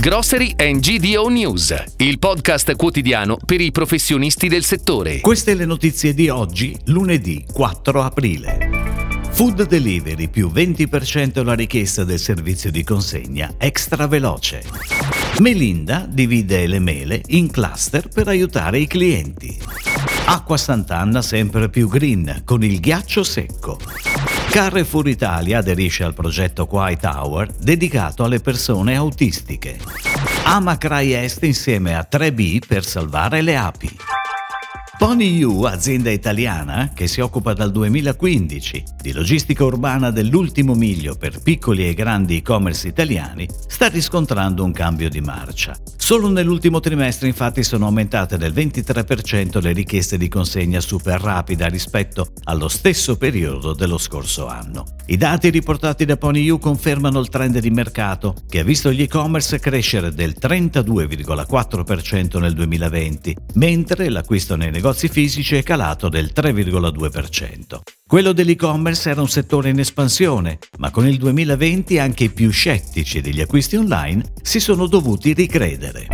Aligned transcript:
Grocery 0.00 0.54
and 0.56 0.78
GDO 0.78 1.26
News, 1.26 1.74
il 1.96 2.20
podcast 2.20 2.76
quotidiano 2.76 3.36
per 3.44 3.60
i 3.60 3.72
professionisti 3.72 4.46
del 4.46 4.62
settore. 4.62 5.18
Queste 5.18 5.54
le 5.54 5.64
notizie 5.64 6.14
di 6.14 6.28
oggi, 6.28 6.78
lunedì 6.84 7.44
4 7.52 8.02
aprile. 8.02 8.58
Food 9.32 9.66
delivery 9.66 10.28
più 10.28 10.52
20% 10.54 11.42
la 11.42 11.54
richiesta 11.54 12.04
del 12.04 12.20
servizio 12.20 12.70
di 12.70 12.84
consegna 12.84 13.54
extra 13.58 14.06
veloce. 14.06 14.62
Melinda 15.40 16.06
divide 16.08 16.68
le 16.68 16.78
mele 16.78 17.20
in 17.30 17.50
cluster 17.50 18.06
per 18.06 18.28
aiutare 18.28 18.78
i 18.78 18.86
clienti. 18.86 19.58
Acqua 20.30 20.58
Sant'Anna 20.58 21.22
sempre 21.22 21.70
più 21.70 21.88
green 21.88 22.42
con 22.44 22.62
il 22.62 22.80
ghiaccio 22.80 23.24
secco. 23.24 23.78
Carrefour 24.50 25.08
Italia 25.08 25.56
aderisce 25.56 26.04
al 26.04 26.12
progetto 26.12 26.66
Quiet 26.66 27.02
Hour 27.06 27.50
dedicato 27.58 28.24
alle 28.24 28.38
persone 28.38 28.94
autistiche. 28.94 29.78
Ama 30.44 30.76
Cry 30.76 31.12
Est 31.12 31.44
insieme 31.44 31.96
a 31.96 32.06
3B 32.10 32.58
per 32.66 32.84
salvare 32.84 33.40
le 33.40 33.56
api. 33.56 33.96
Pony 34.98 35.42
U, 35.44 35.62
azienda 35.62 36.10
italiana 36.10 36.90
che 36.92 37.06
si 37.06 37.20
occupa 37.20 37.52
dal 37.52 37.70
2015 37.70 38.82
di 39.00 39.12
logistica 39.12 39.64
urbana 39.64 40.10
dell'ultimo 40.10 40.74
miglio 40.74 41.14
per 41.14 41.40
piccoli 41.40 41.88
e 41.88 41.94
grandi 41.94 42.38
e-commerce 42.38 42.88
italiani, 42.88 43.48
sta 43.68 43.86
riscontrando 43.86 44.64
un 44.64 44.72
cambio 44.72 45.08
di 45.08 45.20
marcia. 45.20 45.76
Solo 45.96 46.28
nell'ultimo 46.28 46.80
trimestre 46.80 47.28
infatti 47.28 47.62
sono 47.62 47.84
aumentate 47.84 48.38
del 48.38 48.52
23% 48.52 49.62
le 49.62 49.72
richieste 49.72 50.18
di 50.18 50.26
consegna 50.26 50.80
super 50.80 51.20
rapida 51.20 51.68
rispetto 51.68 52.32
allo 52.44 52.66
stesso 52.66 53.16
periodo 53.16 53.74
dello 53.74 53.98
scorso 53.98 54.48
anno. 54.48 54.96
I 55.06 55.16
dati 55.16 55.48
riportati 55.50 56.06
da 56.06 56.16
Pony 56.16 56.48
U 56.48 56.58
confermano 56.58 57.20
il 57.20 57.28
trend 57.28 57.60
di 57.60 57.70
mercato 57.70 58.34
che 58.48 58.58
ha 58.60 58.64
visto 58.64 58.90
gli 58.90 59.02
e-commerce 59.02 59.60
crescere 59.60 60.12
del 60.12 60.34
32,4% 60.40 62.40
nel 62.40 62.54
2020, 62.54 63.36
mentre 63.54 64.08
l'acquisto 64.08 64.56
nei 64.56 64.72
negozi 64.72 64.86
negozi 64.88 65.08
fisici 65.08 65.54
è 65.56 65.62
calato 65.62 66.08
del 66.08 66.32
3,2%. 66.34 67.80
Quello 68.06 68.32
dell'e-commerce 68.32 69.10
era 69.10 69.20
un 69.20 69.28
settore 69.28 69.68
in 69.68 69.78
espansione, 69.78 70.58
ma 70.78 70.90
con 70.90 71.06
il 71.06 71.18
2020 71.18 71.98
anche 71.98 72.24
i 72.24 72.30
più 72.30 72.50
scettici 72.50 73.20
degli 73.20 73.42
acquisti 73.42 73.76
online 73.76 74.22
si 74.40 74.60
sono 74.60 74.86
dovuti 74.86 75.34
ricredere. 75.34 76.06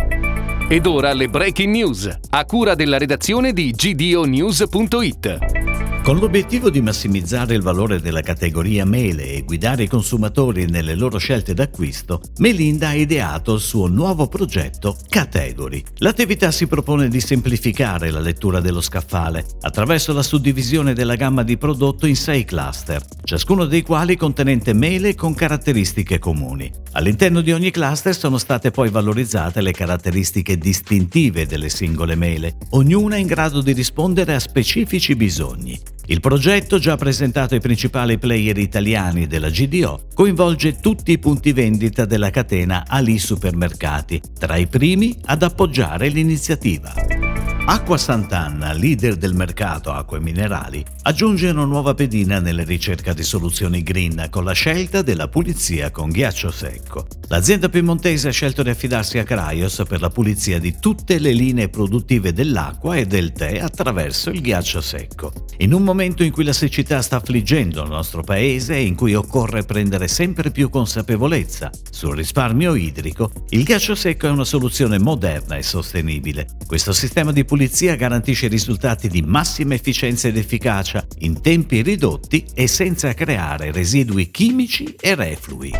Ed 0.67 0.87
ora 0.87 1.13
le 1.13 1.29
breaking 1.29 1.73
news, 1.73 2.19
a 2.31 2.43
cura 2.43 2.75
della 2.75 2.97
redazione 2.97 3.53
di 3.53 3.71
gdonews.it. 3.71 5.64
Con 6.05 6.19
l'obiettivo 6.19 6.69
di 6.69 6.81
massimizzare 6.81 7.55
il 7.55 7.63
valore 7.63 7.99
della 7.99 8.21
categoria 8.21 8.85
mele 8.85 9.31
e 9.31 9.41
guidare 9.41 9.81
i 9.81 9.87
consumatori 9.87 10.67
nelle 10.67 10.93
loro 10.93 11.17
scelte 11.17 11.55
d'acquisto, 11.55 12.21
Melinda 12.37 12.89
ha 12.89 12.93
ideato 12.93 13.55
il 13.55 13.59
suo 13.59 13.87
nuovo 13.87 14.27
progetto 14.27 14.95
Category. 15.09 15.81
L'attività 15.97 16.51
si 16.51 16.67
propone 16.67 17.07
di 17.07 17.19
semplificare 17.19 18.11
la 18.11 18.19
lettura 18.19 18.59
dello 18.59 18.81
scaffale 18.81 19.47
attraverso 19.61 20.13
la 20.13 20.21
suddivisione 20.21 20.93
della 20.93 21.15
gamma 21.15 21.41
di 21.41 21.57
prodotto 21.57 22.05
in 22.05 22.15
sei 22.15 22.45
cluster, 22.45 23.03
ciascuno 23.23 23.65
dei 23.65 23.81
quali 23.81 24.15
contenente 24.15 24.73
mele 24.73 25.15
con 25.15 25.33
caratteristiche 25.33 26.19
comuni. 26.19 26.71
All'interno 26.91 27.41
di 27.41 27.51
ogni 27.51 27.71
cluster 27.71 28.15
sono 28.15 28.37
state 28.37 28.69
poi 28.69 28.91
valorizzate 28.91 29.59
le 29.59 29.71
caratteristiche 29.71 30.55
distintive 30.55 31.47
delle 31.47 31.69
singole 31.69 32.13
mele, 32.13 32.57
ognuna 32.69 33.15
in 33.15 33.25
grado 33.25 33.61
di 33.61 33.71
rispondere 33.71 34.35
a 34.35 34.39
specifici 34.39 35.15
bisogni. 35.15 35.93
Il 36.07 36.19
progetto, 36.19 36.77
già 36.77 36.95
presentato 36.97 37.55
ai 37.55 37.59
principali 37.59 38.19
player 38.19 38.57
italiani 38.57 39.25
della 39.25 39.49
GDO, 39.49 40.07
coinvolge 40.13 40.79
tutti 40.79 41.11
i 41.11 41.17
punti 41.17 41.51
vendita 41.51 42.05
della 42.05 42.29
catena 42.29 42.83
Ali 42.87 43.17
Supermercati, 43.17 44.21
tra 44.37 44.55
i 44.55 44.67
primi 44.67 45.17
ad 45.25 45.41
appoggiare 45.41 46.09
l'iniziativa. 46.09 47.24
Acqua 47.67 47.97
Sant'Anna, 47.97 48.73
leader 48.73 49.15
del 49.15 49.33
mercato 49.33 49.91
acque 49.91 50.19
minerali, 50.19 50.85
aggiunge 51.01 51.49
una 51.49 51.65
nuova 51.65 51.95
pedina 51.95 52.39
nella 52.39 52.63
ricerca 52.63 53.11
di 53.11 53.23
soluzioni 53.23 53.81
green 53.81 54.27
con 54.29 54.43
la 54.43 54.51
scelta 54.51 55.01
della 55.01 55.27
pulizia 55.27 55.89
con 55.89 56.11
ghiaccio 56.11 56.51
secco. 56.51 57.07
L'azienda 57.27 57.67
piemontese 57.67 58.27
ha 58.27 58.31
scelto 58.31 58.61
di 58.61 58.69
affidarsi 58.69 59.17
a 59.17 59.23
Craios 59.23 59.83
per 59.87 59.99
la 59.99 60.11
pulizia 60.11 60.59
di 60.59 60.75
tutte 60.79 61.17
le 61.17 61.31
linee 61.31 61.69
produttive 61.69 62.33
dell'acqua 62.33 62.97
e 62.97 63.07
del 63.07 63.31
tè 63.31 63.57
attraverso 63.57 64.29
il 64.29 64.41
ghiaccio 64.41 64.79
secco. 64.79 65.33
In 65.57 65.73
un 65.73 65.81
momento 65.81 66.21
in 66.21 66.31
cui 66.31 66.43
la 66.43 66.53
siccità 66.53 67.01
sta 67.01 67.15
affliggendo 67.15 67.81
il 67.81 67.89
nostro 67.89 68.21
paese 68.21 68.75
e 68.75 68.83
in 68.83 68.93
cui 68.93 69.15
occorre 69.15 69.63
prendere 69.63 70.07
sempre 70.07 70.51
più 70.51 70.69
consapevolezza 70.69 71.71
sul 71.89 72.15
risparmio 72.15 72.75
idrico, 72.75 73.31
il 73.49 73.63
ghiaccio 73.63 73.95
secco 73.95 74.27
è 74.27 74.29
una 74.29 74.45
soluzione 74.45 74.99
moderna 74.99 75.55
e 75.55 75.63
sostenibile. 75.63 76.45
Questo 76.67 76.93
sistema 76.93 77.31
di 77.31 77.43
pulizia 77.43 77.53
garantisce 77.95 78.47
risultati 78.47 79.07
di 79.07 79.21
massima 79.21 79.73
efficienza 79.73 80.27
ed 80.27 80.37
efficacia 80.37 81.05
in 81.19 81.41
tempi 81.41 81.81
ridotti 81.81 82.45
e 82.53 82.67
senza 82.67 83.13
creare 83.13 83.71
residui 83.71 84.29
chimici 84.31 84.95
e 84.99 85.15
reflui. 85.15 85.71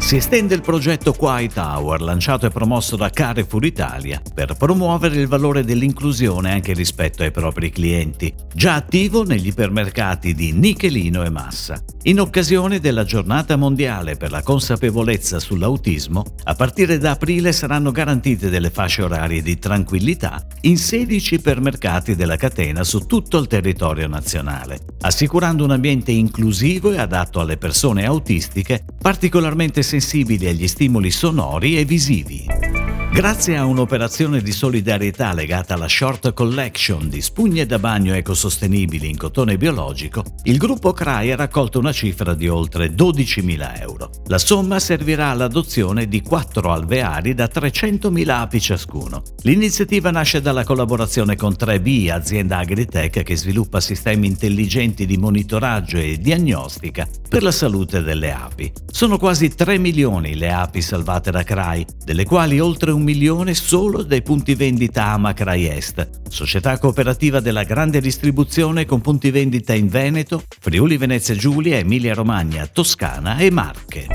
Si 0.00 0.16
estende 0.16 0.54
il 0.54 0.62
progetto 0.62 1.12
Quiet 1.12 1.56
Hour, 1.58 2.00
lanciato 2.00 2.46
e 2.46 2.50
promosso 2.50 2.96
da 2.96 3.10
Carrefour 3.10 3.64
Italia, 3.64 4.20
per 4.34 4.56
promuovere 4.56 5.20
il 5.20 5.28
valore 5.28 5.62
dell'inclusione 5.62 6.50
anche 6.50 6.72
rispetto 6.72 7.22
ai 7.22 7.30
propri 7.30 7.70
clienti, 7.70 8.34
già 8.52 8.74
attivo 8.74 9.22
negli 9.22 9.48
ipermercati 9.48 10.34
di 10.34 10.52
Nichelino 10.52 11.22
e 11.22 11.30
Massa. 11.30 11.80
In 12.04 12.18
occasione 12.18 12.80
della 12.80 13.04
giornata 13.04 13.56
mondiale 13.56 14.16
per 14.16 14.30
la 14.30 14.42
consapevolezza 14.42 15.38
sull'autismo, 15.38 16.24
a 16.44 16.54
partire 16.54 16.98
da 16.98 17.12
aprile 17.12 17.52
saranno 17.52 17.92
garantite 17.92 18.48
delle 18.48 18.70
fasce 18.70 19.02
orarie 19.02 19.42
di 19.42 19.58
tranquillità 19.58 20.44
in 20.62 20.78
16 21.10 21.34
ipermercati 21.34 22.14
della 22.14 22.36
catena 22.36 22.84
su 22.84 23.04
tutto 23.06 23.38
il 23.38 23.48
territorio 23.48 24.06
nazionale, 24.06 24.78
assicurando 25.00 25.64
un 25.64 25.72
ambiente 25.72 26.12
inclusivo 26.12 26.92
e 26.92 26.98
adatto 26.98 27.40
alle 27.40 27.56
persone 27.56 28.04
autistiche 28.04 28.84
particolarmente 29.00 29.82
sensibili 29.82 30.46
agli 30.46 30.68
stimoli 30.68 31.10
sonori 31.10 31.76
e 31.76 31.84
visivi. 31.84 32.69
Grazie 33.12 33.56
a 33.56 33.66
un'operazione 33.66 34.40
di 34.40 34.52
solidarietà 34.52 35.34
legata 35.34 35.74
alla 35.74 35.88
Short 35.88 36.32
Collection 36.32 37.08
di 37.08 37.20
spugne 37.20 37.66
da 37.66 37.80
bagno 37.80 38.14
ecosostenibili 38.14 39.10
in 39.10 39.16
cotone 39.16 39.56
biologico, 39.56 40.22
il 40.44 40.56
gruppo 40.56 40.92
CRAI 40.92 41.32
ha 41.32 41.36
raccolto 41.36 41.80
una 41.80 41.92
cifra 41.92 42.34
di 42.34 42.46
oltre 42.46 42.94
12.000 42.94 43.80
euro. 43.80 44.10
La 44.28 44.38
somma 44.38 44.78
servirà 44.78 45.30
all'adozione 45.30 46.06
di 46.06 46.22
quattro 46.22 46.72
alveari 46.72 47.34
da 47.34 47.50
300.000 47.52 48.28
api 48.28 48.60
ciascuno. 48.60 49.22
L'iniziativa 49.42 50.12
nasce 50.12 50.40
dalla 50.40 50.64
collaborazione 50.64 51.34
con 51.34 51.56
3B, 51.58 52.10
azienda 52.10 52.58
agritech 52.58 53.24
che 53.24 53.36
sviluppa 53.36 53.80
sistemi 53.80 54.28
intelligenti 54.28 55.04
di 55.04 55.18
monitoraggio 55.18 55.98
e 55.98 56.16
diagnostica 56.16 57.08
per 57.28 57.42
la 57.42 57.52
salute 57.52 58.02
delle 58.02 58.32
api. 58.32 58.72
Sono 58.90 59.18
quasi 59.18 59.52
3 59.52 59.78
milioni 59.78 60.36
le 60.36 60.52
api 60.52 60.80
salvate 60.80 61.32
da 61.32 61.42
CRAI, 61.42 61.84
delle 62.04 62.24
quali 62.24 62.60
oltre 62.60 62.92
un 62.92 62.99
un 63.00 63.06
milione 63.06 63.54
solo 63.54 64.02
dai 64.02 64.22
punti 64.22 64.54
vendita 64.54 65.06
Amacrai 65.06 65.66
Est, 65.66 66.20
società 66.28 66.78
cooperativa 66.78 67.40
della 67.40 67.64
grande 67.64 68.00
distribuzione 68.00 68.84
con 68.84 69.00
punti 69.00 69.30
vendita 69.30 69.72
in 69.72 69.88
Veneto, 69.88 70.42
Friuli 70.60 70.98
Venezia 70.98 71.34
Giulia, 71.34 71.78
Emilia 71.78 72.12
Romagna, 72.12 72.66
Toscana 72.66 73.38
e 73.38 73.50
Marche. 73.50 74.06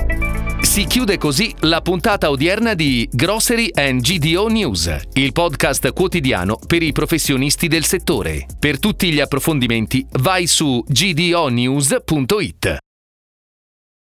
Si 0.60 0.84
chiude 0.84 1.18
così 1.18 1.52
la 1.60 1.80
puntata 1.80 2.30
odierna 2.30 2.74
di 2.74 3.08
Grocery 3.10 3.70
and 3.74 4.00
GDO 4.00 4.46
News, 4.48 4.96
il 5.14 5.32
podcast 5.32 5.92
quotidiano 5.92 6.56
per 6.64 6.82
i 6.82 6.92
professionisti 6.92 7.66
del 7.66 7.84
settore. 7.84 8.46
Per 8.58 8.78
tutti 8.78 9.10
gli 9.10 9.20
approfondimenti 9.20 10.06
vai 10.12 10.46
su 10.46 10.82
gdonews.it. 10.86 12.78